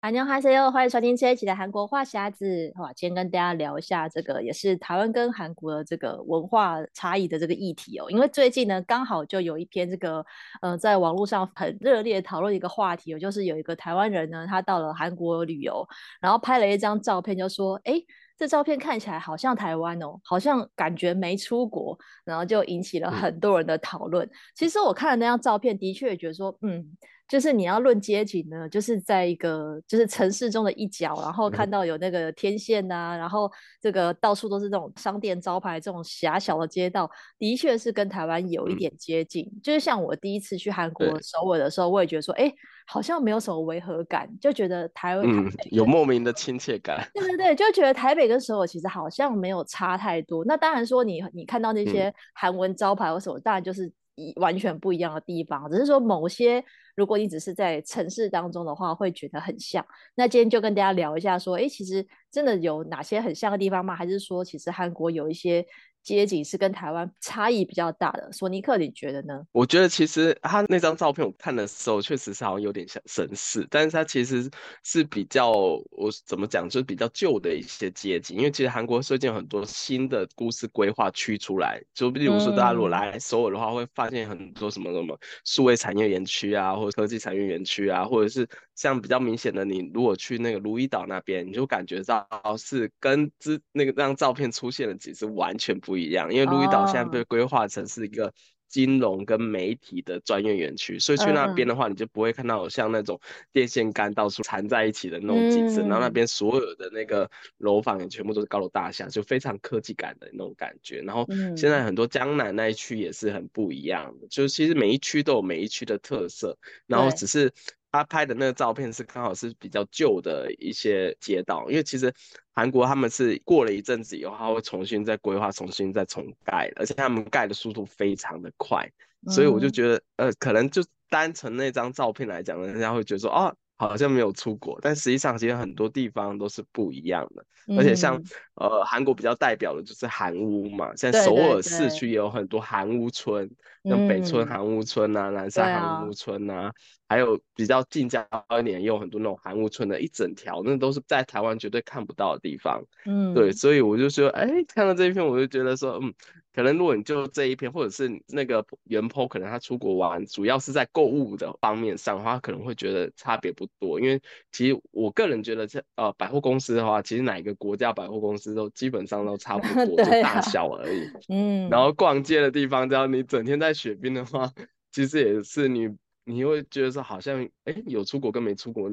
[0.00, 2.72] 安妞哈塞哟，欢迎收听这一期的韩国话匣子。
[2.76, 8.08] 哇，今天跟大家聊一下这个，也是台湾跟韩国的这个文化差异的这个议题哦。
[8.08, 10.24] 因为最近呢，刚好就有一篇这个，
[10.62, 15.84] 呃，在网络上很热烈讨论一个话题哦，就是有一个台湾人呢，他到了韩国旅游，
[16.20, 18.00] 然后拍了一张照片，就说，哎，
[18.38, 24.24] 这照片看起来好像台湾哦，好像感觉没出国，然后就引起了很多人的讨论。
[24.24, 26.96] 嗯、其实我看了那张照片，的确也觉得说，嗯。
[27.28, 39.44] 就是你要论街景呢，就是在一个就是城市中的一角，然后看到有那个天线呐、啊，然后这个到处都是这种商店招牌，这种狭小的街道，的确是跟台湾有一点接近。
[39.44, 42.50] 嗯、就是像我第一次去韩国首尔的时候，我也觉得说，哎，
[42.86, 47.06] 好像没有什么违和感，就觉得台湾、嗯、有莫名的亲切感。
[47.12, 50.42] 对对对，就觉得台北跟首尔其实好像没有差太多。
[50.46, 53.92] 那当然说你你看到那些韩文招牌或什么，嗯、当然就是
[54.36, 56.64] 完全不一样的地方，只是说某些。
[56.96, 59.86] 如果你只是在城市当中的话，会觉得很像。
[60.16, 63.94] 那今天就跟大家聊一下，说，哎，其实真的有哪些很像的地方吗？
[63.94, 65.64] 还是说，其实韩国有一些
[66.08, 68.32] 街景是跟台湾差异比较大的？
[68.32, 69.44] 索尼克，你觉得呢？
[69.52, 74.50] 我觉得其实他那张照片我看的时候，确实是好像有点像神似，但是它其实
[74.82, 78.38] 是比较我怎么讲，就是比较旧的一些街景。
[78.38, 98.32] 因为其实韩国最近有很多新的都市规划区出来，就比如说大家如果来首尔的话，嗯、会发现很多什么什么数位产业园区啊，或者科技产业园区啊，或者是像比较明显的，你如果去那个卢伊岛那边，你就感觉到是跟之那个那张照片出现的景是完全不一样，因为鹿屿岛现在被规划成是一个。
[98.70, 103.18] 金融跟媒体的专业园区，所以去那边的话，你就不会看到有像那种
[103.50, 105.80] 电线杆到处缠在一起的那种景色。
[105.80, 111.00] 嗯、然后那边所有的那个楼房也全部都是高楼大厦，就非常科技感的那种感觉。
[111.00, 111.26] 然后
[111.56, 116.54] 现在很多江南那一区也是很不一样的，就是其实每一区都有每一区的特色，
[116.86, 117.50] 然后只是。
[117.90, 122.12] 他拍的那个照片是刚好是比较旧的一些街道，因为其实
[122.52, 128.88] 韩国他们是过了一阵子以后，他会重新再规划，重新再重盖，而且他们盖的速度非常的快，
[129.28, 133.56] 所以我就觉得，呃，可能就单纯那张照片来讲，人家会觉得说，哦。
[133.78, 138.20] 好像没有出国，但实际上其实很多地方都是不一样的，嗯、而且像
[138.56, 143.48] 呃韩国比较代表的就是韩屋嘛，像首尔市区也有很多韩屋村，
[143.84, 146.72] 对对对，像北村韩屋村啊、嗯、南山韩屋村啊，啊
[147.08, 148.26] 还有比较近郊
[148.58, 152.82] 一点也有很多那种韩屋村的一整条，那都是在台湾绝对看不到的地方。
[153.06, 156.12] 嗯，对，所以我就说，哎，看到这一篇我就觉得说，嗯。
[156.58, 164.00] 可能如果你就这一篇，或者是那个原 po，可能他出国玩，主要是在购物的方面上的话，可能会觉得差别不多。
[164.00, 164.20] 因为
[164.50, 171.08] 其实我个人觉得，这呃百货公司的话，其实哪一个国家百货公司都基本上都差不 多，就大小而已。
[171.28, 171.70] 嗯。
[171.70, 174.52] 然后逛街的地方，只要你整天在雪冰的话，
[174.90, 175.88] 其实也是你
[176.24, 178.90] 你会觉得说，好像哎有出国跟没出国。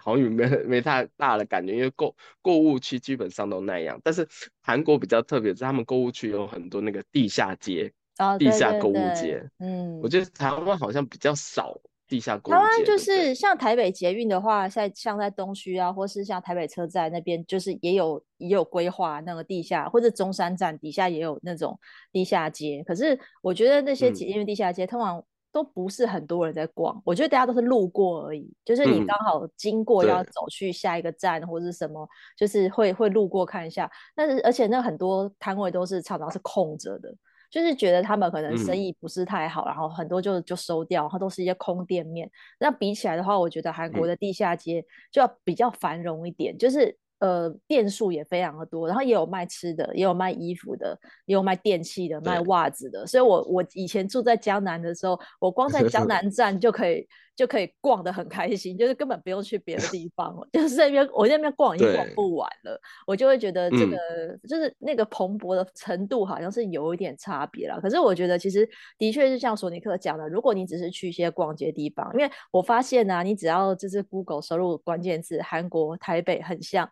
[0.00, 4.00] 好像没没太大的感觉，因为购购物区基本上都那样。
[4.02, 4.26] 但是
[4.60, 9.48] 韩国比较特别是，他们购物区有很多那个地下街，哦、地下购物街。
[9.58, 12.58] 嗯，我觉得台湾好像比较少地下购物街。
[12.58, 21.78] 台湾就是像台北捷运的话，在像在东区啊，或是像台北车站那边，就是也有也有规划那个地下，或者中山站底下也有那种
[22.10, 22.82] 地下街。
[22.84, 25.24] 可是我觉得那些捷运地下街、嗯、通常。
[25.56, 28.46] 都不是很多人在逛，我觉得大家都是路过而已。
[28.62, 33.90] 就是你刚好经过要走去下一个站或者什么，嗯、就是会会路过看一下。
[34.14, 37.10] 但是而且那很多摊位都是常常是空着的，
[37.50, 42.30] 就是觉得他们可能生意不是太好，嗯、然后很多就就收掉，然后都是一些空店面。
[42.60, 46.98] 那比起来的话，我觉得韩国的地下街就要比较繁荣一点，嗯、就是。
[47.18, 53.06] 呃，店数也非常的多，然后也有卖吃的，也有卖衣服的，也有卖电器的，卖袜子的。
[53.06, 57.06] 所以我我以前住在江南的时候，我光在江 南站就可以。
[57.36, 67.78] 就可以逛得很开心，就是根本不用去别的 地方，就是在那边我在那边逛已经逛不完了，我就会觉得这个、嗯、就是那个蓬勃的程度好像是有一点差别了。
[67.78, 76.88] 可是我觉得其实的确是像索尼克讲的，如果你只是去一些逛街地方，因为我发现啊，你只要就是 Google 输入关键字韩国台北很像。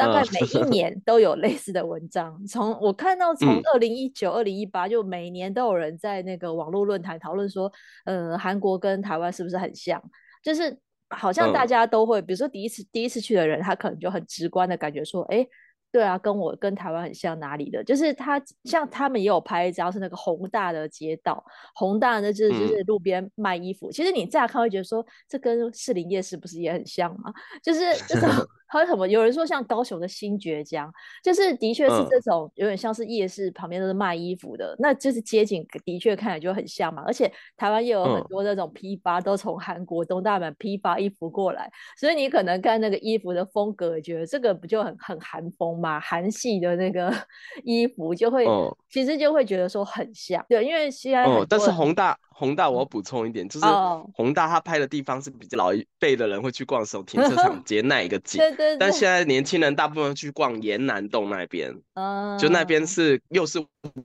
[0.00, 7.70] 大概每一年都有类似的文章，从我看到从二零一九、二零一八，就每年都有人在那个网络论坛讨论说，
[8.06, 10.02] 呃，韩国跟台湾是不是很像？
[10.42, 10.74] 就是
[11.10, 15.46] 好像大家都会，比如说第一次第一次去的人，他可能就很直观的感觉说，哎，
[15.92, 17.82] 对啊，跟我跟台湾很像，哪里的？
[17.84, 21.44] 就是他像他们也有拍一张是那个宏大的街道，
[21.74, 23.90] 宏大的就是就是路边卖衣服。
[23.90, 27.32] 嗯、其实你乍看会觉得说，这跟士林夜市不是也很像吗？
[27.62, 28.28] 就是这种
[28.70, 29.08] 还有什么？
[29.08, 30.88] 有人说像高雄的新崛江，
[31.24, 37.02] 就是的确是这种有点像是夜市旁边都是卖衣服的，嗯、那就是街景的确看起来就很像嘛。
[37.04, 41.68] 而且台湾也有很多那种批发，都从韩国东大门批发衣服过来，
[41.98, 45.80] 所以你可能看那个衣服的风格，觉得这个不就很很韩风？
[45.80, 47.10] 嘛，韩系的那个
[47.64, 53.66] 衣服就会，哦、其实就会觉得说很像，对，因为现在哦，但是宏大弘大，我要补充一点，嗯、就是
[54.14, 63.62] 宏大他拍的地方是比较老一辈的人会去逛的时候，停车场 街那一个景，对，对对，但现在年轻人大部分去逛沿南洞那边， 嗯，就那边是又是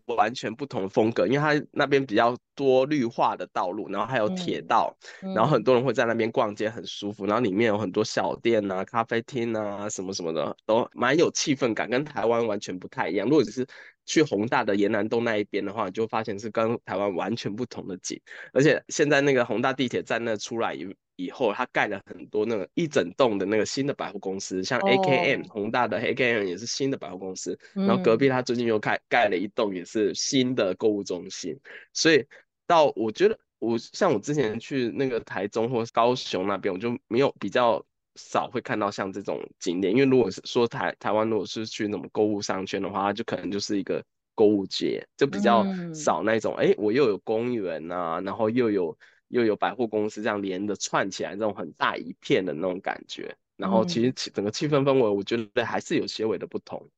[0.08, 13.28] 完全不同的风格，因为它那边比较多绿化的道路，然后还有铁道，嗯、然后很多人会在那边逛街，很舒服，然后里面有很多小店啊、咖啡厅啊什么什么的，都蛮有气氛感，跟台湾完全不太一样。
[13.28, 13.66] 如果只是
[14.06, 18.20] 去宏大的延南洞那一边的话，你就发现是跟台湾完全不同的景。
[18.54, 25.72] 而且现在那个宏大地铁站那出来以以后，它盖了很多那个一整栋的那个新的百货公司，像 AKM 宏、oh.
[25.72, 31.60] 大的 AKM 也是新的百货公司，然后隔壁它最近又开盖了一栋也是新的购物中心，
[31.94, 32.26] 所以。
[32.68, 37.86] 到我觉得我像我之前去那个台中或高雄那边，我就没有比较
[38.16, 44.04] 少会看到像这种景点，因为如果是说台台湾如果是去那种购物商圈的话，它就可能就是一个
[44.34, 48.98] 购物街，就比较少那种哎、我又有公园啊，然后又有
[49.30, 56.90] 又有百货公司这样连着串起来这种很大一片的那种感觉，然后其实整个气氛氛围，我觉得还是有些微的不同。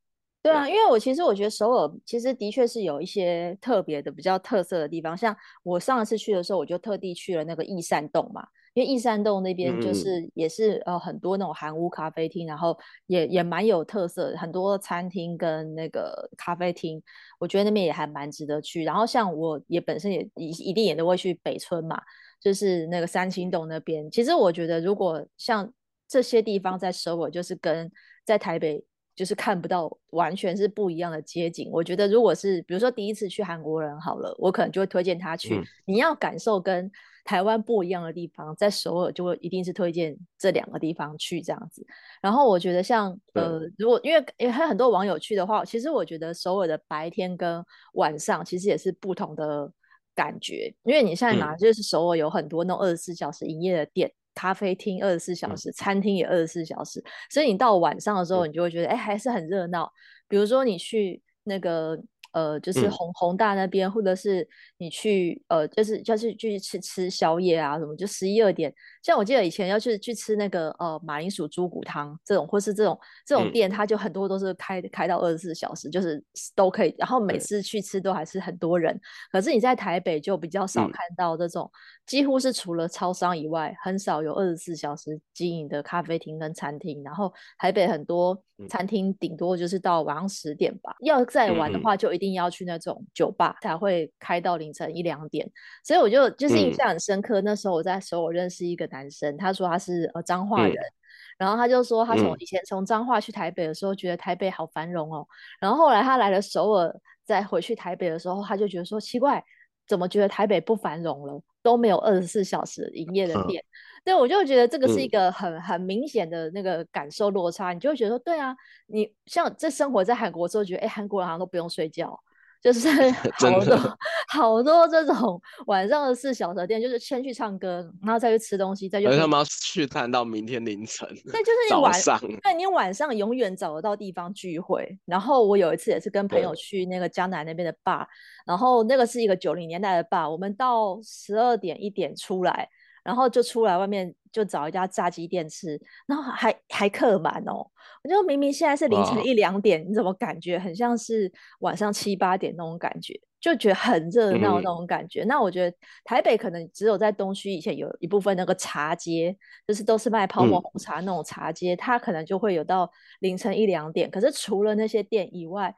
[0.43, 5.17] 对啊，因为我其实我觉得首尔其实的确是有一些特别的、比较特色的地方。
[5.17, 12.77] 像我上一次去的时候，我就特地去了那个益善洞嘛，因为易山洞那边就是也是呃很多那种韩屋咖啡厅，然后
[13.07, 17.01] 也也蛮有特色，很多餐厅跟那个咖啡厅，
[17.39, 18.83] 我觉得那边也还蛮值得去。
[18.83, 21.99] 然后像我也本身也一一定也都会去北村嘛，
[22.39, 24.07] 就是那个三清洞那边。
[24.11, 25.73] 其实我觉得如果像
[26.07, 27.91] 这些地方在首尔，就是跟
[28.23, 28.85] 在台北。
[29.17, 31.71] 就是看不到完全是不一样的街景。
[31.71, 35.55] 我觉得，如果是比如说第一次去韩国人好了，我可能就会推荐他去。
[35.55, 36.91] 嗯、你要感受跟
[37.27, 41.85] 台湾不一样的地方，在首尔就会一定是推荐这两个地方去这样子。
[42.21, 47.61] 然后我觉得像呃，如果因为因为还有很多网友去的话，其实我觉得首尔的白天跟
[47.95, 49.69] 晚上其实也是不同的
[50.15, 50.73] 感觉。
[50.83, 54.09] 因为你现在拿就是首尔有很多那种二十四小时营业的店。
[54.33, 59.91] 咖啡厅二十四小时，餐厅也二十四小时，所以你到晚上的时候，你就会觉得，哎、欸，还是很热闹。
[60.29, 61.99] 比如说你去那个。
[62.31, 64.47] 呃，就是宏宏大那边，嗯、或者是
[64.77, 68.73] 你去呃，就是就是去吃吃宵夜啊，什么就十一二点。
[69.01, 76.23] 像我记得以前要去去吃那个呃马铃薯猪骨汤这种，或是这种这种店，它就很多都是开开到二十四小时，就是
[76.55, 76.93] 都可以。
[76.97, 78.99] 然后每次去吃都还是很多人。
[79.31, 81.71] 可是你在台北就比较少看到这种，嗯、
[82.05, 87.01] 几乎是除了超商以外，很少有二十四小时经营的咖啡厅跟餐厅。
[87.03, 88.37] 然后台北很多
[88.67, 92.37] 餐厅顶多就是到晚上十点吧，要再晚的话就一定。
[92.37, 95.49] 要去那种酒吧才会开到凌晨一两点，
[95.83, 97.41] 所以我就就是印象很深刻。
[97.41, 100.93] 嗯、那时候我在首尔认识一个男生，他说他是呃彰化人，嗯、
[101.39, 105.27] 然后他就说他从以前从彰化去台北的时候，觉得台北好繁荣哦，
[105.59, 106.93] 然后后来他来了首尔，
[107.25, 109.43] 再回去台北的时候，他就觉得说奇怪，
[109.87, 113.59] 怎么觉得台北不繁荣了，都没有二十四小时营业的店。
[113.59, 118.55] 嗯对，我就觉得这个是一个很、嗯、很明显的那个感受落差，你就会觉得说，对啊，
[118.87, 122.17] 你像这生活在韩国之后，觉得哎，韩国人好像都不用睡觉，
[122.61, 122.89] 就是
[123.37, 123.97] 好多的
[124.29, 129.05] 好多这种晚上的四小时店，就是先去唱歌，然后再去吃东西，再去。
[129.07, 131.07] 他们要去谈到明天凌晨。
[131.25, 134.97] 对，就是你晚上，那你晚上永远找得到地方聚会。
[135.05, 138.05] 然后我有一次也是跟朋友去那个江南那边的 bar，
[138.45, 142.69] 然后那个是一个九零年代的 bar，我们到十二点一点出来。
[143.07, 147.65] 然后就出来外面就找一家炸鸡店吃，然后还还客满哦。
[148.03, 153.17] 我就明明现在是凌晨一两点，你怎么感觉很像是晚上七八点那种感觉？
[153.39, 155.23] 就觉得很热闹那种感觉。
[155.23, 159.33] 嗯、那我觉得台北可能只有在东区以前有一部分那个茶街，
[159.65, 164.11] 就是都是卖泡沫红茶那种茶街，嗯、它可能就会有到凌晨一两点。
[164.11, 165.73] 可是除了那些店以外，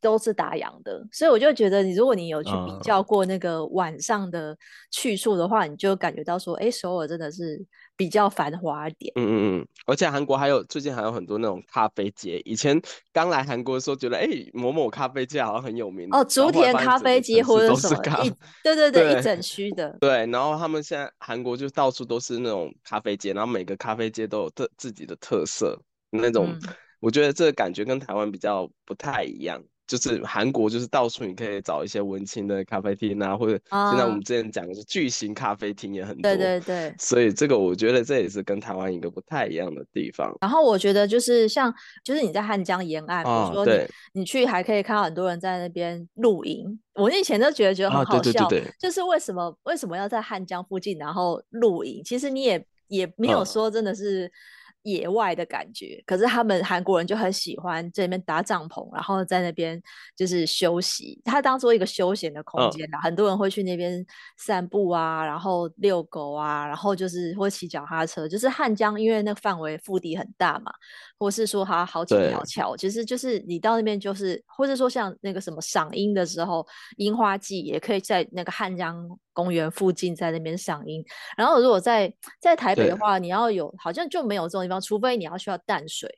[0.00, 4.56] 都是打烊的，所以我就觉得，你如果你有去比较过那个晚上的
[4.90, 7.60] 去处的话，嗯、你就感觉到说，哎，首尔真的是
[7.96, 9.12] 比较繁华一点。
[9.16, 12.40] 嗯嗯嗯，而且韩国还有最近还有很多那种咖啡街。
[12.44, 12.80] 以前
[13.12, 17.96] 刚来韩国的时候，觉得哎，某某咖啡街好像很有名哦，竹田咖啡街或者什么，
[18.62, 19.96] 对对对，对一整区的。
[20.00, 25.78] 对，然后他们现在韩国就到处都是那种咖啡街，然后每个咖啡街都有特自己的特色，
[26.10, 26.46] 那种。
[26.48, 26.60] 嗯
[27.04, 29.62] 我觉得这个感觉跟台湾比较不太一样。
[29.86, 36.22] 就是韩国，就是到处你可以找一些文青的咖啡厅啊，或者现在我们之前讲的是巨型咖啡厅也很多。
[36.22, 36.94] 对对对。
[36.98, 40.34] 所以这个我觉得这也是跟台湾一个不太一样的地方。
[40.40, 41.70] 然后我觉得就是像，
[42.02, 46.80] 就是你在汉江沿岸，比如说你、哦、你去还可以看到很多人在那边露营。
[46.94, 52.02] 我以前都觉得觉得很好笑，啊、对对对对就是为什么为什么要在汉江附近然后露营？
[52.02, 54.32] 其实你也也没有说真的是。
[54.84, 59.82] 野外的感觉，可是他们韩国人就很喜欢在那边搭帐篷，然后在那边
[60.14, 63.00] 就是休息，他当做一个休闲的空间啦。
[63.00, 64.04] 很多人会去那边
[64.36, 68.28] 散步啊，然后遛狗啊，然后就是会骑脚踏车。
[68.28, 70.70] 就是汉江，因为那个范围腹地很大嘛，
[71.18, 76.66] 或是说它好几条桥，其实就是你到那边就是，或者说像那个什么赏樱的时候，
[76.98, 79.08] 樱花季也可以在那个汉江。
[79.34, 81.04] 公园附近在那边赏樱，
[81.36, 86.08] 然后如果在在台北的话，你要有好像就没有这种地方，除非你要需要淡水，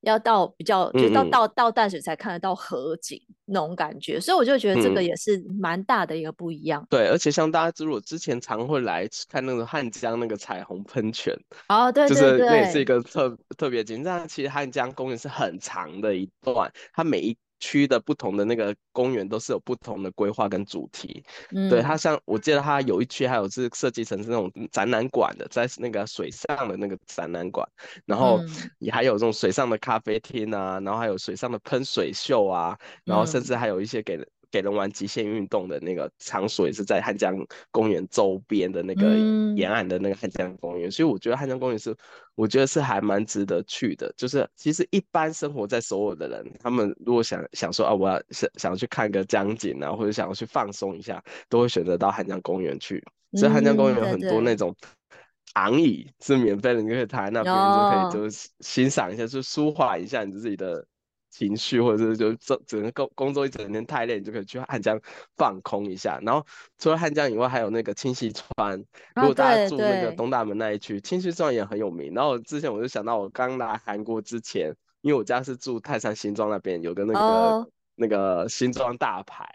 [0.00, 6.86] 要到比较就到到到淡水才看得到河景那种感觉，所以我就觉得这个也是蛮大的一个不一样。
[6.88, 11.34] 对，而且像大家如果之前常会来看那个汉江那个彩虹喷泉，
[11.68, 14.02] 哦，对，就是那也是一个特特别景。
[14.02, 17.36] 但其实汉江公园是很长的一段，它每一。
[17.60, 27.68] 区的不同的那个公园都是有不同的规划跟主题，嗯、对，它像我记得它有一区还有是设计成是那种展览馆的，在那个水上的那个展览馆，
[28.06, 28.40] 然后
[28.78, 34.26] 也还有这种水上的咖啡厅啊，然后还有水上的喷水秀啊，然后甚至还有一些给人。
[34.50, 37.36] 给人玩极限运动的那个场所也是在汉江
[37.70, 39.14] 公园周边的那个
[39.56, 41.94] 沿岸的那个汉江公园，嗯，所以我觉得汉江公园是，
[42.34, 44.12] 我觉得是还蛮值得去的。
[44.16, 53.04] 就是其实一般生活在首尔的人，他们如果想想说啊，我要想想要去看个江景啊，或者想要去放松一下，都会选择到汉江公园去。
[53.34, 54.74] 所以汉江公园有很多那种
[55.52, 60.86] 躺椅是免费的，你可以躺在那边就可以就是欣赏一下，就舒缓一下你自己的。
[61.38, 65.00] 情绪，或者是就整整个工工作一整天太累，你就可以去汉江
[65.36, 66.18] 放空一下。
[66.20, 66.44] 然后
[66.78, 68.76] 除了汉江以外，还有那个清溪川。
[69.14, 72.12] 如果大家住那个东大门那一区，清溪川也很有名。
[72.12, 77.66] 然后之前我就想到，我刚来韩国之前，因为我家是住泰山新庄那边，有个那个、oh.
[77.94, 79.48] 那个新庄大排，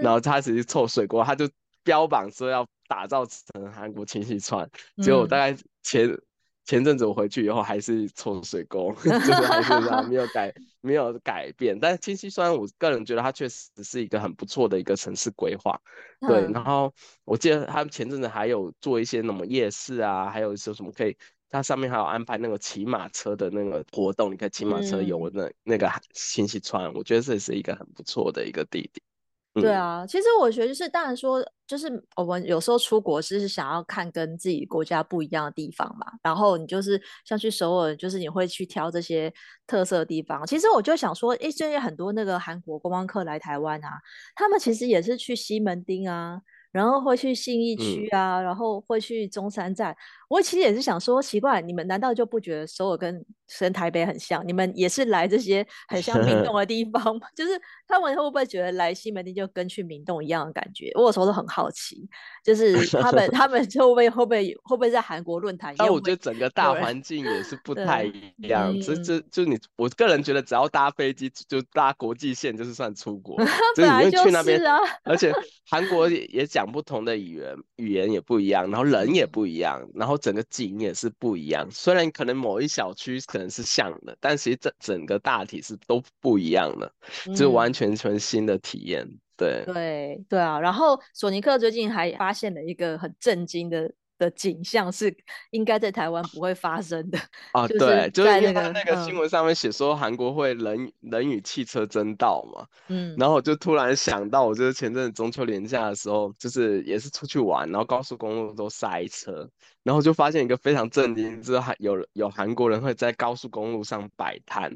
[0.00, 1.50] 然后他只是臭水沟，他就
[1.82, 4.70] 标榜说要打造成韩国清溪川，
[5.02, 6.06] 结果我大概前。
[6.06, 6.22] 嗯
[6.68, 11.80] 前阵子我回去以后还是臭水沟， 就是还是这样，没有改，没有改变。
[11.80, 15.80] 但是清溪川，我个人觉得它确实是一个很不错的一个城市规划。
[16.20, 16.92] 对，然后
[17.24, 21.16] 我记得他们前阵子还有做一些什么夜市啊，还有说什么可以，
[21.48, 29.07] 它上面还有安排那个骑马车的那个活动，你可以骑马车游那那个清溪川，我觉得这是一个很不错的一个地点。
[29.54, 36.06] 对啊，其实我觉得就是，当然说，就是我们有时候出国是想要看跟自己国家不一样的地方嘛。
[36.22, 39.32] 然后你就是像去首尔，就是你会去挑这些
[39.66, 40.46] 特色的地方。
[40.46, 43.98] 其实我就想说，诶，最近很多那个韩国观光客来台湾啊，
[44.36, 46.40] 他们其实也是去西门町啊。
[46.70, 49.96] 然后会去信义区啊、嗯，然后会去中山站。
[50.28, 53.24] 我其实也是想说，奇怪，你们难道就不觉得首尔跟
[53.58, 54.46] 跟台北很像？
[54.46, 57.26] 你们也是来这些很像明洞 的地方吗？
[57.36, 57.52] 就是
[57.86, 60.90] 他们会不会觉得来西门町就跟去明洞一样的感觉？
[60.96, 62.08] 我有时候都很好奇，
[62.44, 65.74] 就是他们 他们就会会不会会不会在韩国论坛？
[65.78, 68.78] 但我觉得整个大环境也是不太一样。
[68.80, 73.36] 这这就你，我个人觉得只要搭飞机就搭国际线就是算出国，
[73.76, 74.60] 本来就是去那边，
[75.04, 75.32] 而且
[75.64, 76.46] 韩国也。
[76.48, 81.66] 讲不同的语言，语言也不一样，然后人也不一样，然后整个景也是不一样。
[81.70, 86.92] 虽然可能某一小区可能是像的，但其实整整个大体是都不一样的，
[87.26, 89.08] 嗯、就是完全全新的体验。
[89.36, 90.60] 对对对啊！
[90.60, 93.90] 然后索尼克最近还发现了一个很震惊的。
[94.18, 95.16] 的景象是
[95.52, 97.16] 应该在台湾不会发生的
[97.54, 109.48] 啊，对，就是因为他那个新闻上面写说韩国会人人与汽车争道嘛，嗯，然后我就突然想到，我就是前阵子中秋连假的时候，就是也是出去玩，然后高速公路都塞车，
[109.88, 114.70] 然后就发现一个非常震惊，就是韩有有韩国人会在高速公路上摆摊，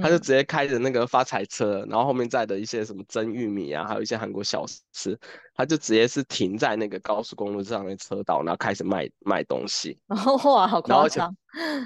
[0.00, 5.20] 他就直接开着那个发财车，然后后面载的一些什么蒸玉米啊，还有一些韩国小吃。
[5.54, 9.98] 他就直接是停在那个高速公路上的车道，然后开始卖卖东西。
[10.08, 10.16] 哦，
[10.54, 11.36] 哇，好夸张！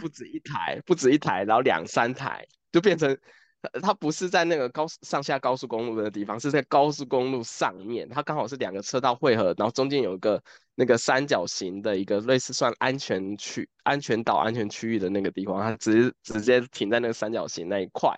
[0.00, 3.18] 不止一台，不止一台，然后两三台，就变成
[3.82, 8.08] 他不是在那个高上下高速公路的地方，是在高速公路上面。
[8.08, 10.42] 它刚好是两个车道汇合，然后中间有一个
[10.74, 18.10] 那个三角形的一个类似算安全区、安全岛、安全区域的那个地方，它直接直接停在那个三角形那一块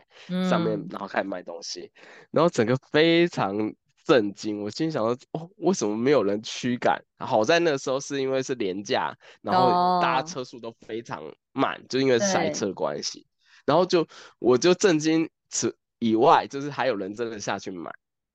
[0.49, 3.73] 上面，然后开始卖东西，嗯、然后整个非常。
[4.05, 4.61] 震惊！
[4.61, 7.01] 我心想说，哦，为什么没有人驱赶？
[7.19, 11.23] 好在那个时候是因为是廉价，然后大家车速都非常
[11.53, 13.25] 慢，哦、就因为塞车关系。
[13.66, 14.07] 然后就
[14.38, 17.90] 我就震惊此以外，就是还有人真的下去买。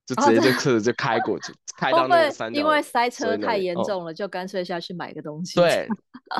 [0.06, 5.60] 就直接就车子就开过去，哦、开到那个山脚，因为塞车太严重了，哦、就干脆下去买个东西。
[5.60, 5.86] 对，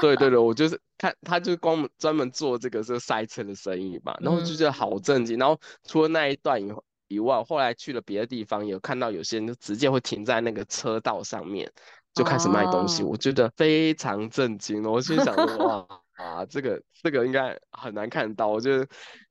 [0.01, 5.37] 对对对，我就是看他就光专门做这个是塞车的生意嘛，然后就觉得好震惊。
[5.37, 6.73] 嗯、然后除了那一段以
[7.09, 11.71] 以外，后来去了别的地方，有看到有些人就直接会停在那个车道上面，
[12.15, 14.83] 就开始卖东西，哦、我觉得非常震惊。
[14.83, 15.87] 我心想说哇。
[16.19, 18.85] 啊，这个这个应该很难看到，我就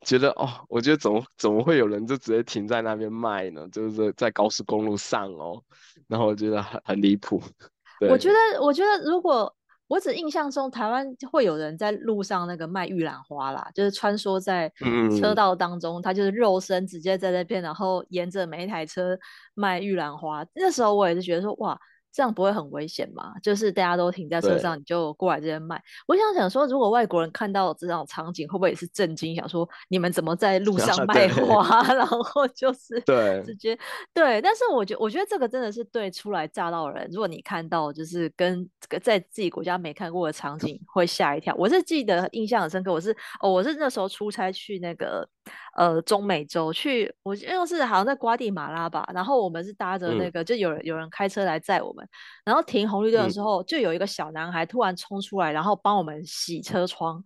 [0.05, 3.67] 觉得哦，我觉得怎么怎么会有人就直接停在那边卖呢？
[3.73, 5.61] 就是在高速公路上哦，
[6.07, 7.41] 然后我觉得很很离谱。
[7.99, 9.53] 对，我觉得我觉得如果
[9.89, 14.71] 我只印象中台湾会有人在路上那个卖玉兰花啦，就是穿梭在
[15.19, 19.19] 车道当中，嗯、他就是肉身直接在那边，然后沿着每一台车
[19.55, 20.45] 卖玉兰花。
[20.55, 21.77] 那时候我也是觉得说哇。
[22.17, 23.35] 这样不会很危险吗？
[23.43, 25.79] 就是大家都停在车上，你就过来这边卖。
[26.07, 29.35] 我想想说，如果外国人看到这种场景，会不会也是震惊？
[29.35, 31.83] 想说你们怎么在路 上卖花？
[31.93, 33.77] 然后就是对，直接
[34.15, 38.67] 对，但是我觉我觉得这个真的是对初来乍到的人，如果你看到就是跟
[39.03, 41.53] 在自己国家没看过的场景，会吓一跳。
[41.55, 45.29] 我是记得印象很深刻，我是哦，我是那时候出差去那个。
[45.75, 52.07] 呃，中美洲去，我因为是好像在瓜地马拉吧，然后我们是搭着那个，嗯、就有人有人开车来载我们，
[52.43, 57.23] 然后停红绿灯的时候，嗯、就有一个小男孩突然冲出来，然后帮我们洗车窗，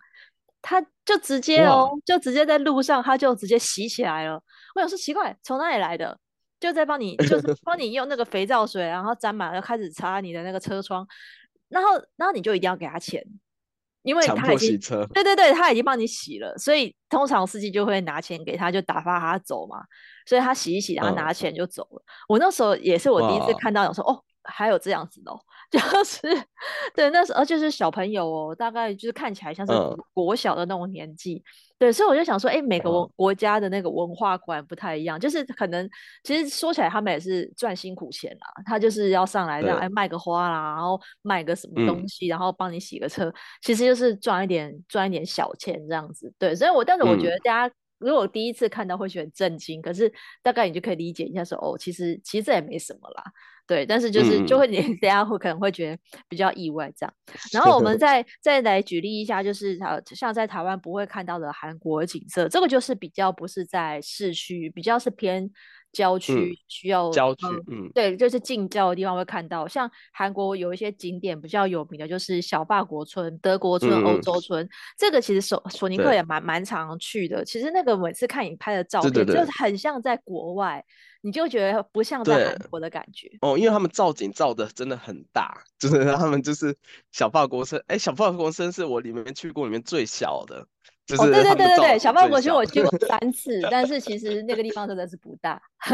[0.61, 4.41] 他就直接哦，就直接在路上，他就直接洗起来了。
[4.75, 6.17] 我想说奇怪，从哪里来的？
[6.59, 11.07] 就在帮你，就 是帮你用那个肥皂水，然后沾满了，开始擦你的那个车窗，
[11.69, 13.25] 然后然后你就一定要给他钱。
[14.03, 14.79] 因为他已经
[15.13, 19.77] 对对对，他已经帮你洗了，所以通常司机就会拿钱给他，就打发他走嘛。
[20.25, 22.03] 所以他洗一洗，然后拿钱就走了。
[22.05, 25.39] 嗯、我那时候也是我第一次看到，我说哇哦，还有这样子的、哦，
[25.71, 26.21] 就是
[26.95, 29.73] 对那时候就是小朋友哦，大概就是看起来像是
[30.13, 31.35] 国小的那种年纪。
[31.35, 31.43] 嗯
[31.81, 35.89] 对，所以我就想说，哎，每个文国家的那个文化观不太一样，就是可能
[36.23, 43.33] 其实说起来，他们也是赚辛苦钱啦，他就是要上来这样，哎对，卖个花啦，然后卖个什么东西，嗯、然后帮你洗个车，
[43.63, 46.31] 其实就是赚一点赚一点小钱这样子。
[46.37, 50.11] 对，所以我但是我觉得大家如果第一次看到会觉得很震惊，嗯、可是
[50.43, 53.23] 大概你就可以理解一下说，哦，其实其实这也没什么啦。
[53.67, 57.13] 对，但是就是就会你 大家会可能会觉得比较意外这样，
[57.53, 65.49] 然后我们再再来举例一下，就是呃像在台湾不会看到的韩国景色，这个就是比较不是在市区，比较是偏
[65.91, 69.67] 郊区，需要郊区，嗯，对，就是近郊的地方会看到。
[69.67, 77.43] 像韩国有一些景点比较有名的，就是小法国村、德国村、欧洲村，这个其实索索尼克也蛮蛮常去的。
[77.43, 80.83] 其实那个每次看你拍的照片，就是很像在国外。
[81.21, 86.75] 你就觉得不像在韩国的感觉哦，因为他们造景造的真的很大， 就是他们就是
[87.11, 90.65] 小法国村，哎，小法国村是我里面去过里面最小的，
[91.05, 95.61] 就是、哦、对对对对对，小法国村我去过三次，但是其 实那个地方真的是不大。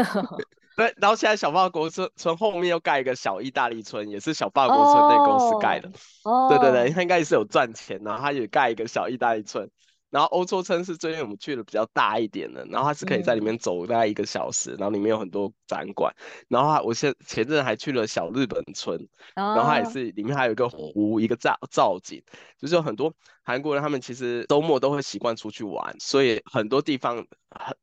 [0.76, 5.90] 对，然后现在小法国村村后面又盖一个小意大利村，也是小法国村那公司盖的。
[6.22, 9.68] 哦，对对对，他应该是有赚钱，然后他也盖一个小意大利村。
[10.10, 16.14] 然后欧洲村是最近我们去的比较大一点的，然后它是可以在里面走大概一个小时，嗯、然后里面有很多展馆。
[16.48, 18.98] 然后我现前阵还去了小日本村，
[19.36, 22.22] 哦、然后它也是里面还有一个湖，一个造造景，
[22.58, 27.26] 就是有很多韩国人他们其实周末都会习惯出去玩，所以很多地方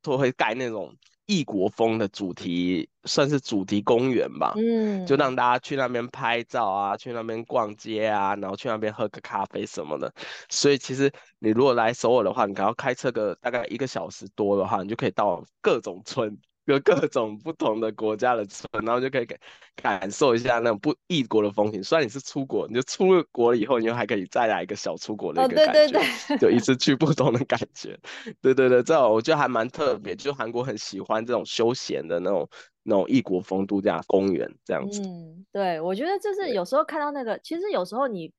[0.02, 0.94] 都会盖那种。
[1.26, 10.12] 异国风的主题算是主题公园吧，嗯，就让大家去那边拍照啊，去那边逛街啊，然后去那边喝个咖啡什么的。
[10.48, 16.38] 所以其实你如果来首尔的话，你可能要开车个大概一个小时多的话，你就可以到各种村。
[16.66, 19.38] 有各种不同的国家的村，然后就可以感
[19.74, 21.82] 感受一下那种不异国的风情。
[21.82, 27.98] 虽然你是出国，你就出了国了以后，你就还可以再来一个小出国的一个感觉，哦、对对对就一 次去不同的感觉。
[28.42, 30.14] 对对对，这我觉得还蛮特别。
[30.14, 32.48] 就韩国很喜欢这种休闲的那种
[32.82, 35.00] 那种异国风度假公园这样子。
[35.02, 38.32] 嗯，对，我觉得就是有时候看到那个，其实有时候你。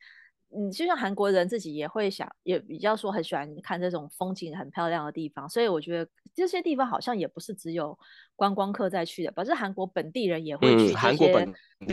[0.55, 7.97] 嗯，就像韩国人自己也会想，也比较说很喜欢看这种风景很漂亮的地方，所以我觉得这些地方好像也不是只有
[8.37, 11.11] 观光客再去的，反正韩国本地人也会去这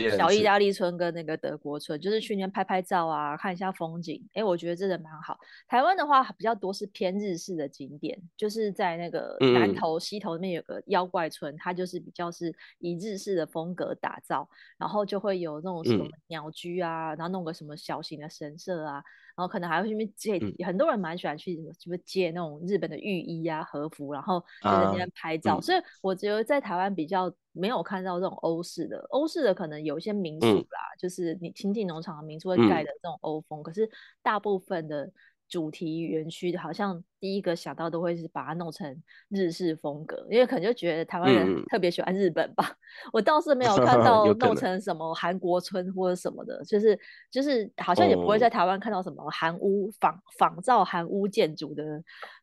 [0.01, 4.23] 些小意大利村跟那个德国村，就是去那边拍拍照啊，看一下风景。
[4.33, 5.37] 哎，我觉得真的蛮好。
[5.67, 19.03] 台湾的话比较多是偏日式的景点，就是在那个南投、西头那边有个妖怪村，它就是比较是以日式的风格打造，然后就会有那种什么鸟居啊，然后弄个什么小型的神社啊。
[19.35, 25.59] 然后可能还会去借，嗯、很多人蛮喜欢去什么，什么借那种日本的浴衣啊、和服，然后就在那边拍照。
[25.59, 33.89] 所以我觉得在台湾比较没有看到这种欧式的，欧式的可能有一些民宿啦，嗯、就是你亲近农场的民宿会盖的这种欧风，嗯、可是
[34.23, 35.11] 大部分的
[35.49, 38.95] 主题园区，好像第一个想到都会是把它弄成
[39.29, 42.63] 日式风格，因为可能就觉得台湾人特别喜欢日本吧。
[42.69, 46.99] 嗯、我倒是没有看 到弄成什么韩国村或者什么的，就是
[47.31, 51.83] 就是好像也不会在台湾看到什么韩屋仿仿造韩屋建筑的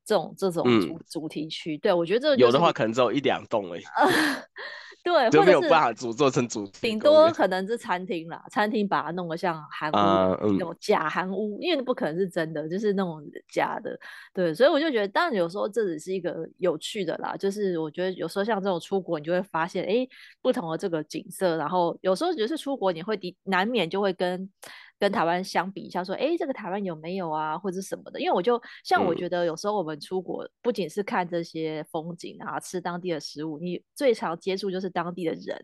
[0.05, 1.79] 这种这种主、嗯、主题区。
[1.79, 3.83] 对，我觉得这、就是、有的话可能只有一两栋而已。
[5.05, 13.99] 对，就没有办法组做成主题，顶多可能是餐厅啦，餐厅把它弄得像韩屋、uh, 嗯、那种假韩屋，因为不可能是真的，就是那种假的。
[14.33, 20.07] 对，所以我就觉得，当然有时候这只是一个有趣的啦，就是我觉得有时候像这种出国，你就会发现，哎，
[20.41, 24.51] 不同的这个景色，然后有时候就是出国，你会难免就会跟。
[24.99, 28.21] 跟台湾相比一下，说，哎，这个台湾有没有啊，或者什么的？
[28.21, 35.61] 因为我就像我觉得有时候我们出国，不仅是看这些风景啊，吃当地的食物，你最常接触就是当地的人。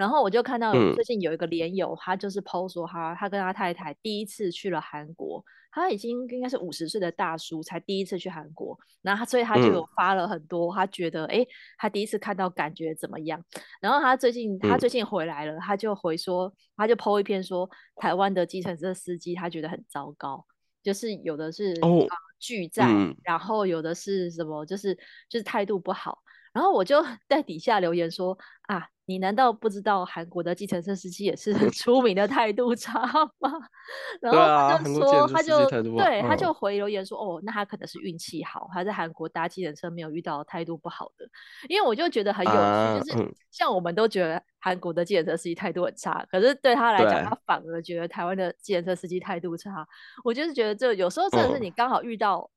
[0.00, 5.44] 然后我就看到最近有一个连友，他就是 PO 说他他跟他太太第一次去了韩国。
[5.72, 11.46] 他已经应该是五十岁的大叔，才第一次去韩国，然后他所以他就有发了很多，嗯、他觉得哎，
[11.78, 13.40] 他第一次看到感觉怎么样？
[13.80, 20.44] 然后他最近他最近回来了，嗯、他就回说，他就 po 一篇说台湾的计程车司机他觉得很糟糕，
[20.82, 22.04] 就是有的是哦
[22.40, 24.92] 拒载，嗯、然后有的是什么，就是
[25.28, 26.18] 就是态度不好。
[26.52, 33.02] 然后我就 在底下留言说啊，你难道不知道韩国的计程车司机也是 出名的态度差
[33.40, 33.50] 吗？
[34.22, 41.28] 然后他就说，他就对，他就回留言说，哦，那他可能是运气好，他在韩国搭计程车没有遇到态度不好的。
[41.68, 49.84] 因为我就觉得很有趣，啊、就是像我们都觉得韩国的计程车司机态度很差，可是对他来讲，他反而觉得台湾的计程车司机态度差。
[50.22, 52.48] 我就是觉得这有时候真的是你刚好遇到。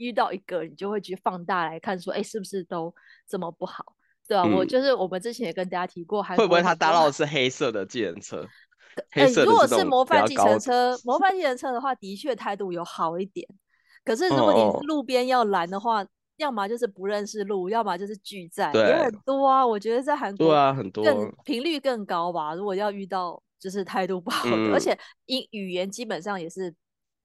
[0.00, 2.90] 遇到一个，你就会去放大来看，说，哎，是不是都
[3.28, 3.84] 这么不好？
[4.30, 8.46] 对啊，嗯、我就是我们之前也跟大家提过，还会不会他搭到的是黑色的计程车？
[9.10, 13.44] 哎，如果是模范计程车，模范计程车的话，的确态度有好一点。
[14.04, 19.66] 可是如果你路边要拦的话，哦、要么就是不认识路，要么就是拒载，对也很多啊。
[19.66, 22.54] 我觉得在韩国，对啊，很多更频率更高吧。
[22.54, 26.72] 如果要遇到就是态度不好的，嗯、而且英语言基本上也是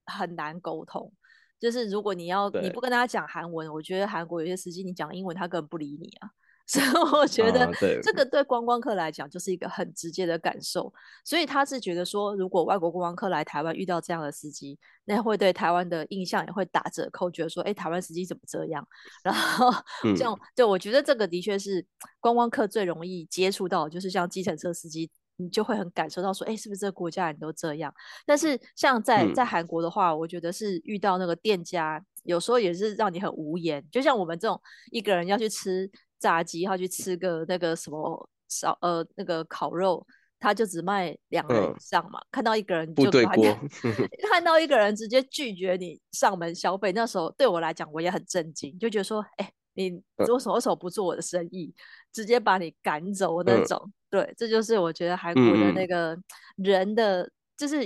[0.08, 1.13] 很难沟通。
[1.60, 6.30] 就是如果你要你不跟他讲韩文，我觉得韩国有些司机你讲英文他根本不理你啊，
[6.67, 10.91] 所以我觉得这个对观光客来讲就是一个很直接的感受，
[11.23, 18.88] 所以他是觉得说，如果外国观光客来台湾遇到这样的司机，那会对台湾的印象也会打折扣，觉得说，哎，台湾司机怎么这样？
[19.23, 19.71] 然后
[20.15, 21.86] 这样就我觉得这个的确是
[22.19, 25.12] 观光客最容易接触到，就是像计程车司机。
[25.38, 27.93] 你就会很感受到说，哎，是不是这个国家人都这样？
[28.25, 33.86] 但是像在在韩国的话，嗯、我觉得是遇到那个店家，有时候也是让你很无言。
[33.91, 34.58] 就像我们这种
[34.91, 40.06] 一个人要去吃炸鸡，他去吃个那个什么烧呃那个烤肉，
[40.39, 42.19] 他就只卖两人以上嘛。
[42.19, 43.23] 嗯、看到一个人就看
[44.30, 51.73] 看到一个人直接拒绝你上门消费，那时候对我来讲我也很震惊，就觉得说，哎，你为什么为什么不做我的生意？
[52.12, 53.82] 直接把你赶走那种。
[53.86, 56.17] 嗯对，这就是我觉得韩国的那个
[56.56, 57.80] 人的，嗯、就是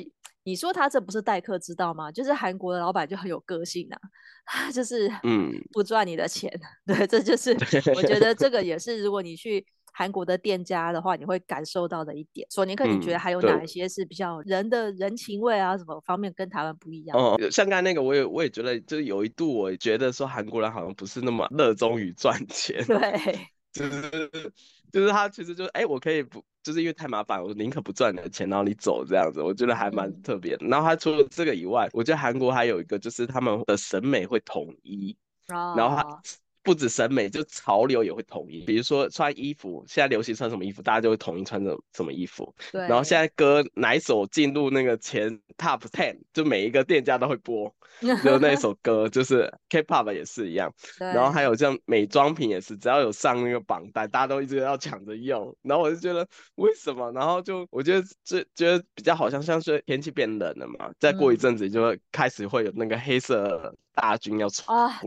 [0.43, 2.11] 你说他这不是待客之道吗？
[2.11, 3.99] 就是韩国的老板就很有个性啊，
[4.71, 6.51] 就是嗯，不赚你的钱。
[6.87, 7.51] 嗯、 对，这就是
[7.95, 12.47] 我觉得这个也是，如果你去韩国的店家的话，你会感受到的一点。
[12.49, 17.17] 索尼克，你觉得还有哪一些是比较人的人情味啊，什么方面跟台湾不一样？
[17.17, 22.83] 哦，像刚才那个，我也我也觉得，就是有一度我觉得说韩国人好像不是那么热衷于赚钱。
[22.85, 23.49] 对。
[23.71, 24.09] 就是
[24.91, 30.67] 就是他其实就是哎、欸，我可以不就是因为太麻烦，我宁可不赚你的钱，然后你走这样子，我觉得还蛮特别的。
[30.67, 36.21] 然后他除了这个以外，我觉得韩国还有一个就是他们的审美会统一，然后他。
[36.63, 38.61] 不止审美，就潮流也会统一。
[38.65, 42.53] 比如说穿衣服，现在流行穿什么衣服，大家就会统一穿什什么衣服。
[42.71, 42.81] 对。
[42.81, 47.73] 然后现在歌哪一首进入那个前 top ten，就每一个店家都会播，
[48.23, 50.73] 就那一首歌，就是 K-pop 也是一样。
[50.99, 51.07] 对。
[51.07, 55.55] 然后还有像美妆品也是，只要有上那个榜单，大家都一直要抢着用。
[55.61, 57.11] 然后我就觉得为什么？
[57.13, 63.73] 然后就我觉得这觉得比较好像像是天气变冷了嘛，再过一阵子就会开始会有那个黑色。
[63.99, 64.63] 大军要出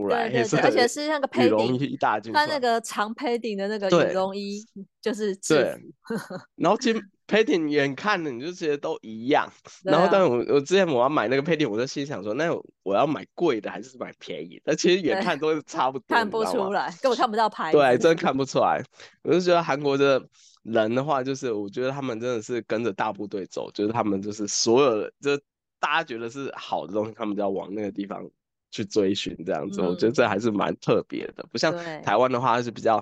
[0.07, 4.63] 来，对对对，而且是那个羽绒衣大军，他那个长 padding 的那个羽绒衣
[5.01, 5.75] 就是对，
[6.55, 9.51] 然后其实 padding 远看的你就觉得都一样，
[9.83, 12.53] 然后但我我之前我要买那个 padding，我就心想说，那
[12.83, 14.61] 我要买贵的还是买便宜的？
[14.65, 18.83] 但其实远看都是差不多，看不出来，根本看不到牌子，对，真的看不出来。
[19.23, 20.21] 我就觉得韩国的
[20.61, 25.35] 人的话，就是我觉得他们真的是跟着大部队走，就是他们就是所有的，就
[25.79, 28.29] 大家觉得是好的东西，他们就要往那个地方。
[28.73, 33.01] 去追寻这样子，嗯、我觉得这还是蛮特别的，不像台湾的话是比较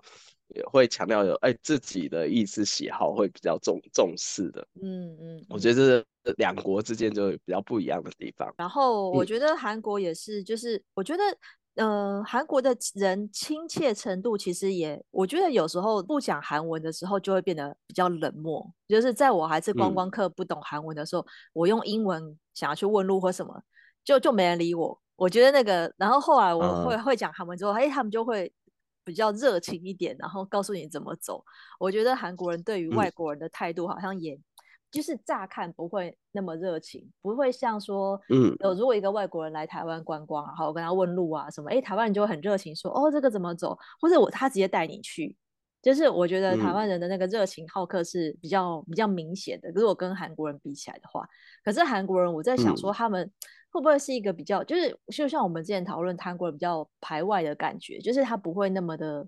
[0.49, 4.67] 也会强调有哎自己的意思喜好会比较重重视的。
[4.81, 6.05] 嗯嗯，我觉得这是
[6.37, 8.53] 两国之间就比较不一样的地方。
[8.57, 11.23] 然后我觉得韩国也是，就是我觉得。
[11.75, 18.69] 呃，韩国的人亲切程度其实也，我觉得有时候不讲韩文的时候就会变得比较冷漠。
[18.89, 23.63] 就是在我还是观光客不懂韩文的时候，嗯、我用英文想要去问路或什么，
[24.03, 25.01] 就就没人理我。
[25.21, 28.51] 我觉得那个，然后后来我会、嗯、会讲韩文之后，哎，他们就会
[29.03, 31.43] 比较热情一点，然后告诉你怎么走。
[31.79, 34.33] 我觉得韩国人对于外国人的态度好像也。
[34.33, 34.43] 嗯
[34.91, 45.33] 就是乍看不会那么热情，不会像说，嗯，有如果一个外国人来台湾观光，然后我跟他问路啊什么，哎，台湾人就会很热情说，哦，这个怎么走，或者我他直接带你去，
[45.81, 51.25] 就是我觉得台湾人的那个热情好客是比较比较明显的，如果跟韩国人比起来的话，
[51.63, 53.31] 可是韩国人我在想说他们
[53.71, 59.27] 会不会是一个比较，就是就像我们之前讨论韩国人比较排外的感觉，就是他不会那么的。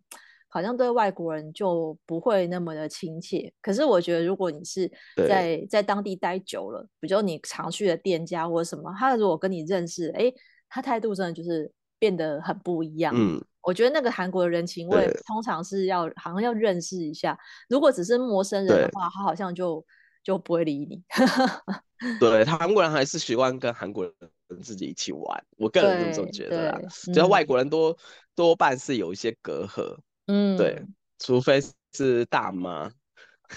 [0.50, 4.88] 好像对外国人就不会那么的亲切，可是我觉得如果你是
[5.28, 10.32] 在在当地待久了，比如你常去的店家或者什么，他如果跟你认识，哎，
[10.70, 13.12] 他态度真的就是变得很不一样。
[13.18, 17.36] 嗯，我觉得那个韩国的人情味通常是要好像要认识一下，
[17.68, 19.84] 如果只是陌生人的话，他好像就
[20.24, 21.04] 就不会理你。
[22.20, 24.14] 对，他韩国人还是习惯跟韩国人
[24.62, 26.82] 自己一起玩，我个人这么觉得啦。
[26.90, 27.96] 只要外国人多
[28.36, 29.98] 多半是有一些隔阂。
[30.28, 30.82] 嗯，对，
[31.20, 32.90] 除非是大妈，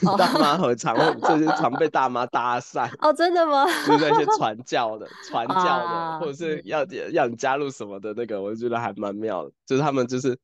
[0.02, 2.90] 哦、大妈很常会，就是常被大妈搭讪。
[2.98, 3.64] 哦，真的吗？
[3.86, 9.52] 就是那些 传教的、传教的，啊、或者是要要你加入什么的那个，我觉得还蛮妙的。
[9.64, 10.36] 就是他们就是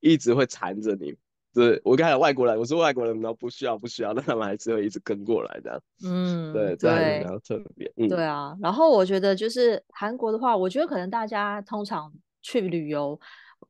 [0.00, 1.14] 一直会缠着你。
[1.54, 5.82] 对，我刚才外国人，我说外国人，然后不需要不需要，但他们还是会一直跟过来的。
[6.04, 7.92] 嗯，对，这样比较特别。
[7.96, 8.56] 嗯，对啊。
[8.60, 12.12] 然后我觉得就是韩国的话，我觉得可能大家通常
[12.42, 13.18] 去旅游。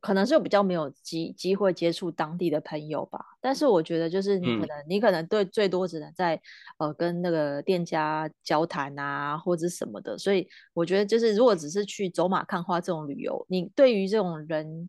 [0.01, 6.41] 可能是比较没有机机会接触当地的朋友吧，但是我觉得就是你可能、嗯、你可能对最多只能在
[6.79, 14.89] 呃跟那个店家交谈啊或者什么的，所以我觉得就是如果只是去走马看花这种旅游，你对于这种人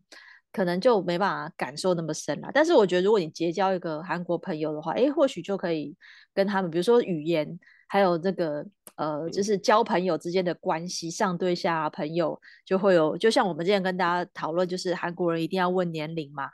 [0.54, 2.48] 可能就没办法感受那么深了。
[2.54, 5.94] 但是我觉得如果你结交一个韩国朋友的话，诶，或许就可以
[6.32, 7.58] 跟他们，比如说语言。
[7.86, 8.64] 还有这个
[8.96, 16.48] 呃，就是交朋友之间的关系，上对下朋友就会有，就像我们之前跟大家讨论，就是韩国人一定要问年龄嘛。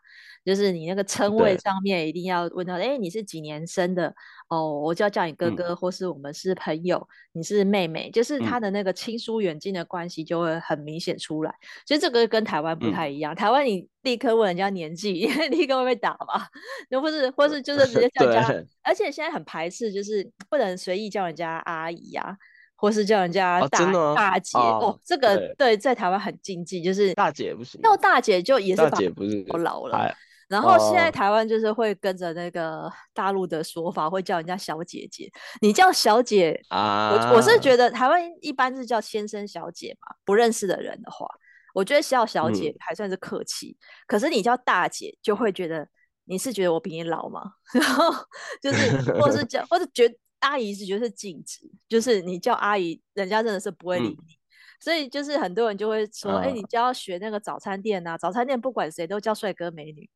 [0.44, 4.14] 就是你那个称谓上面一定要问到，哎对，你是几年生的？
[4.50, 11.54] 哦，我就要叫你哥哥，嗯、或是我们是朋友，你是妹妹，就是他的那个亲疏远近的关系就会很明显出来。
[11.86, 16.44] 其实、嗯、这个跟台湾不太一样，嗯、台湾你立刻问人家年纪， 因为立刻会被打嘛，
[16.90, 22.36] 又或是或是就是直接叫人家，而且现在很排斥，就是不能随意叫人家阿姨呀、啊，
[22.74, 24.58] 或是叫人家大、哦、大姐。
[24.58, 30.12] 哦，哦，这个对，对在台湾很禁忌，就是大姐不行，叫大姐就也是大姐不是我老了。
[30.50, 35.30] 然后现在台湾就是会跟着那个大陆的说法，会叫人家小姐姐。
[35.62, 41.24] 你叫小姐啊，我我是觉得台湾一般是叫先生小姐嘛，不认识的人的话，
[41.72, 43.78] 我觉得叫小姐还算是客气。
[43.78, 45.86] 嗯、可是你叫大姐，就会觉得
[46.24, 47.42] 你是觉得我比你老吗？
[47.72, 48.12] 然后
[48.60, 54.14] 就是，或是叫，或是觉得阿姨是觉得是禁止，就是你叫阿姨，人家真的是不会理你。
[54.14, 54.38] 嗯、
[54.80, 60.10] 所以就是很多人就会说，哎、啊，你就要学那个早餐店啊，早餐店不管谁都叫帅哥美女。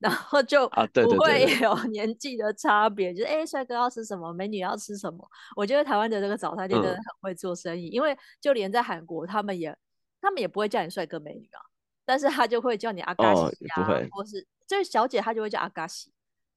[0.00, 5.30] 然后就不会有年纪的差别，就是哎，帅哥要吃什么，美女要吃什么。
[5.54, 9.76] 我觉得台湾的这个早餐店真的很会做生意，嗯、因为就连在韩国，他们也
[10.20, 11.60] 他们也不会叫你帅哥美女啊，
[12.06, 13.42] 但是他就会叫你阿嘎西
[13.74, 16.10] 啊，哦、或是就是小姐，他就会叫阿嘎西。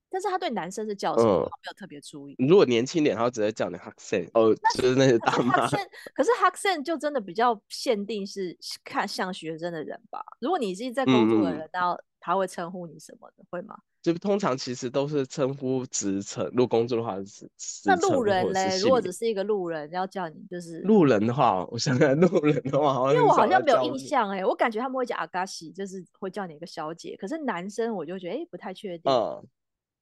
[0.10, 2.36] 但是他对男生是叫什么，嗯、他没有特别注意。
[2.38, 5.68] 如果年轻点，他会直接叫你哈森哦，就是那些大妈。
[6.14, 10.24] 可是哈森就真的比较限定是看像学生的人吧？
[10.40, 12.04] 如果你是在工作的人，然后、嗯。
[12.26, 13.76] 他会称呼你什么的，会吗？
[14.02, 17.50] 就通常其实都是称呼职称，如果工作的话是。
[17.84, 18.80] 那路人嘞？
[18.80, 27.18] 如果只是一个路人要叫你，就是路人的话，我想想，路人的话，因为我好像没有印象哎，我感觉他们会叫阿嘎西，就是会叫你一个小姐。
[27.20, 29.46] 可是男生我就觉得哎，不太确定，嗯，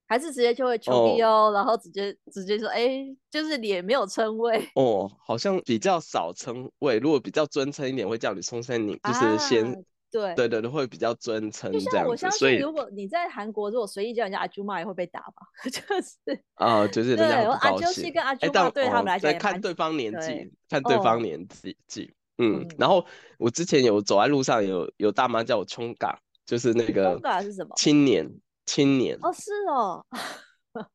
[0.07, 6.99] 还是直接就会求你哦，然后直接直接说哎，就是脸没有称谓哦，好像比较少称谓。
[6.99, 9.83] 如果比较尊称一点，会叫你松山你，就是先。
[10.11, 15.47] 对对对，会比较尊称这样，我相信，如果你在韩国，如果随意叫人家阿舅妈，也会被打吧？
[15.63, 15.71] 就
[16.01, 22.67] 是啊，就是对，阿舅西跟阿舅妈对他们来讲，看对方年纪，看对方年纪，嗯。
[22.77, 23.05] 然后
[23.37, 27.73] 我之前有走在路上，有有大妈叫我冲嘎，就是那个冲嘎是什么？
[27.77, 28.29] 青年，
[28.65, 29.17] 青年。
[29.21, 30.05] 哦，是哦。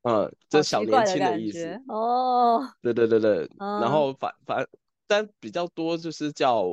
[0.03, 2.67] 嗯， 这小年轻的意思哦。
[2.81, 4.67] 对对对对，然后反反，
[5.07, 6.65] 但比较多就是叫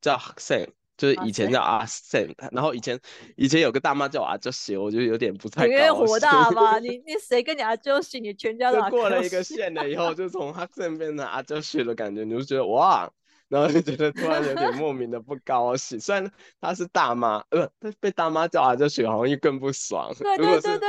[0.00, 2.98] 叫 Hasen 就是以前叫阿 Sam，然后以前
[3.36, 5.76] 以前有个大妈叫我阿 Josie，我就有点不太高兴。
[5.76, 6.78] 因为火大吧？
[6.80, 8.20] 你你谁跟你阿 Josie？
[8.20, 13.10] 你全家都过了一个县了以后， 就从阿 Sam 变成阿 Josie 的感觉，你就觉得哇，
[13.48, 16.00] 然后就觉得突然有点莫名的不高兴。
[16.00, 16.30] 虽然
[16.60, 17.68] 她是大妈，呃，
[18.00, 20.14] 被大妈叫阿 Josie 好像又更不爽。
[20.18, 20.88] 对对对对对，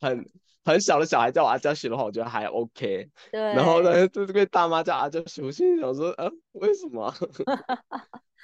[0.00, 0.24] 很。
[0.64, 3.08] 很小的小孩叫我阿娇许的话，我觉得还 OK。
[3.32, 3.40] 对。
[3.40, 7.10] 然后呢， 就被大妈叫阿娇许，我心里想说，呃，为什么？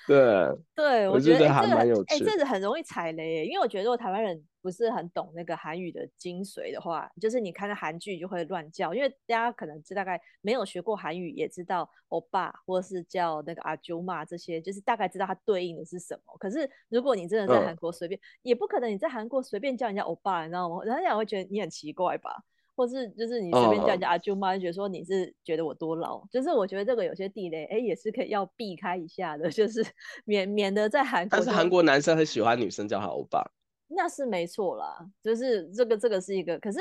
[0.09, 0.49] 对。
[0.75, 2.15] 对，我觉得还蛮有趣。
[2.15, 16.37] 哎、欸，这个很容易踩雷，因为我觉得如果台湾人不是很懂那个韩语的精髓的话，就是你看到韩剧就会乱叫，因为大家可能是大概没有学过韩语，也知道欧巴或是叫那个阿舅妈这些，就是大概知道它对应的是什么。
[16.39, 20.83] 可是如果你真的在韩国随便，嗯、也不可能你在韩国随便叫人家欧巴，你知道吗？
[20.85, 22.43] 人家会觉得你很奇怪吧？
[22.77, 26.25] 或是就是你随便叫人家阿舅妈，就觉得说你是觉得我多老？
[26.31, 29.85] 就是我觉得这个有些地雷，哎，也是可以要避开一下的，就是
[30.25, 31.39] 免免得在韩国。
[31.39, 33.45] 但是韩国男生很喜欢女生叫他欧巴。
[33.89, 36.79] 那是没错啦，就是这个这个是一个，可是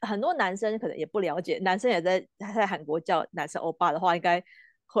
[0.00, 4.42] 很多男生可能也不了解，男生也在在韩国叫男生欧巴的话，应该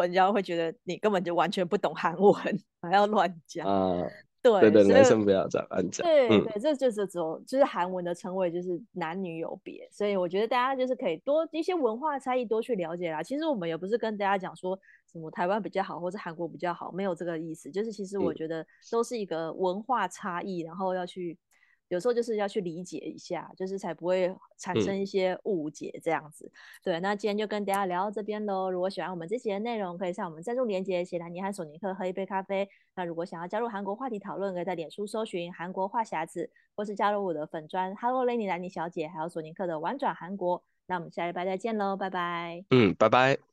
[0.00, 2.34] 人家会觉得你根本就完全不懂韩文，
[2.82, 3.66] 还要乱讲。
[3.66, 4.06] 啊
[4.42, 6.06] 对对对，男生不要这样乱讲。
[6.06, 9.88] 对对，嗯、这就是这种，就是韩文的称谓，就是男女有别。
[9.90, 13.22] 所以我觉得大家就是可以多一些文化差异多去了解啦。
[13.22, 14.78] 其实我们也不是跟大家讲说
[15.10, 17.70] 什么台湾比较好，或者韩国比较好，没有这个意思。
[17.70, 21.38] 就是其实我觉得都是一个文化差异，嗯、然后要去。
[21.92, 26.46] 有时候就是要去理解一下，就是才不会产生一些误解这样子。
[26.46, 26.52] 嗯、
[26.82, 28.70] 对，那今天就跟大家聊到这边喽。
[28.70, 32.66] 如果喜欢我们这期的内容，可以上我们赞助连接，写兰尼和索尼克喝一杯咖啡。
[32.94, 40.62] 那如果想要加入韩国话题讨论，可以在脸书搜寻韩国话匣子，或是加入我的粉专 Hello Lenny 兰妮小姐，还有索尼克的玩转韩国。
[40.86, 42.64] 那我们下礼拜再见喽，拜拜。
[42.70, 43.51] 嗯，拜拜。